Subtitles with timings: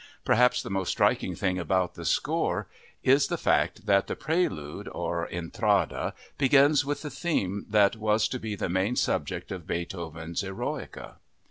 [0.25, 2.67] Perhaps the most striking thing about the score
[3.03, 8.39] is the fact that the prelude, or intrada, begins with the theme that was to
[8.39, 11.17] be the main subject of Beethoven's Eroica.